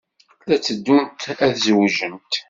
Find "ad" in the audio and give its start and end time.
1.45-1.51